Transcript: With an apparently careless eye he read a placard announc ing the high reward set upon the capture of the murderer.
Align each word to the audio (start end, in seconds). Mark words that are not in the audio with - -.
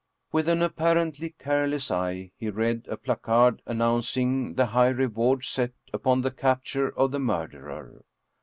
With 0.31 0.49
an 0.49 0.63
apparently 0.63 1.35
careless 1.37 1.91
eye 1.91 2.31
he 2.39 2.49
read 2.49 2.87
a 2.89 2.97
placard 2.97 3.61
announc 3.67 4.17
ing 4.17 4.55
the 4.55 4.65
high 4.65 4.87
reward 4.89 5.45
set 5.45 5.73
upon 5.93 6.21
the 6.21 6.31
capture 6.31 6.89
of 6.97 7.11
the 7.11 7.19
murderer. 7.19 8.03